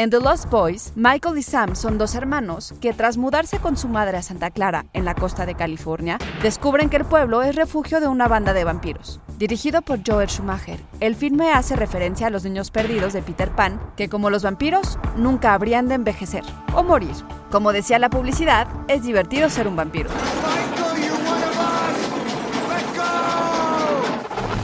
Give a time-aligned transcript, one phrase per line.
[0.00, 3.86] En The Lost Boys, Michael y Sam son dos hermanos que tras mudarse con su
[3.86, 8.00] madre a Santa Clara, en la costa de California, descubren que el pueblo es refugio
[8.00, 9.20] de una banda de vampiros.
[9.36, 13.78] Dirigido por Joel Schumacher, el filme hace referencia a los niños perdidos de Peter Pan,
[13.94, 16.44] que como los vampiros, nunca habrían de envejecer
[16.74, 17.14] o morir.
[17.50, 20.08] Como decía la publicidad, es divertido ser un vampiro.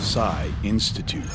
[0.00, 1.28] Psy Institute.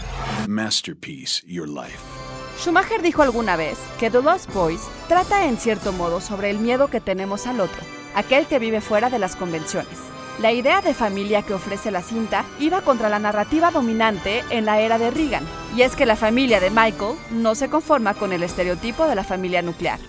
[0.47, 2.20] Masterpiece Your Life.
[2.59, 6.89] Schumacher dijo alguna vez que The Lost Boys trata en cierto modo sobre el miedo
[6.89, 7.81] que tenemos al otro,
[8.15, 9.97] aquel que vive fuera de las convenciones.
[10.39, 14.79] La idea de familia que ofrece la cinta iba contra la narrativa dominante en la
[14.79, 15.45] era de Reagan,
[15.75, 19.23] y es que la familia de Michael no se conforma con el estereotipo de la
[19.23, 19.99] familia nuclear.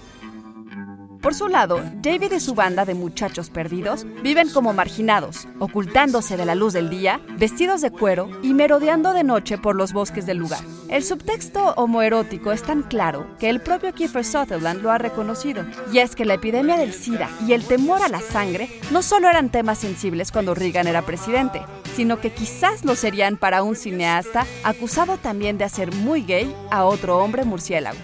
[1.22, 6.44] Por su lado, David y su banda de muchachos perdidos viven como marginados, ocultándose de
[6.44, 10.38] la luz del día, vestidos de cuero y merodeando de noche por los bosques del
[10.38, 10.58] lugar.
[10.88, 15.98] El subtexto homoerótico es tan claro que el propio Kiefer Sutherland lo ha reconocido, y
[16.00, 19.48] es que la epidemia del SIDA y el temor a la sangre no solo eran
[19.48, 21.62] temas sensibles cuando Reagan era presidente,
[21.94, 26.84] sino que quizás lo serían para un cineasta acusado también de hacer muy gay a
[26.84, 27.98] otro hombre murciélago.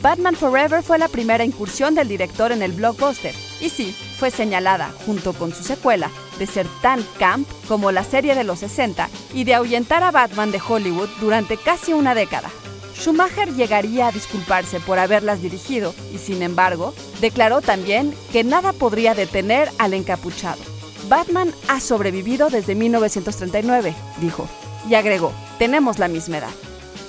[0.00, 4.92] Batman Forever fue la primera incursión del director en el blockbuster, y sí, fue señalada,
[5.04, 9.42] junto con su secuela, de ser tan camp como la serie de los 60 y
[9.42, 12.48] de ahuyentar a Batman de Hollywood durante casi una década.
[12.94, 19.14] Schumacher llegaría a disculparse por haberlas dirigido y, sin embargo, declaró también que nada podría
[19.14, 20.60] detener al encapuchado.
[21.08, 24.48] Batman ha sobrevivido desde 1939, dijo,
[24.88, 26.67] y agregó, tenemos la misma edad.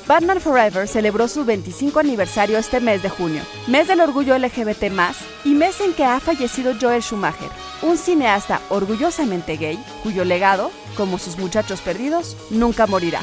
[0.10, 4.86] Batman Forever celebró su 25 aniversario este mes de junio, mes del orgullo LGBT+,
[5.46, 7.52] y mes en que ha fallecido Joel Schumacher,
[7.84, 13.22] un cineasta orgullosamente gay, cuyo legado, como sus muchachos perdidos, nunca morirá.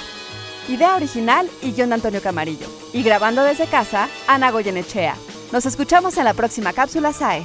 [0.69, 2.69] Idea original y guion de Antonio Camarillo.
[2.93, 5.17] Y grabando desde casa, Ana Goyenechea.
[5.50, 7.45] Nos escuchamos en la próxima cápsula SAE.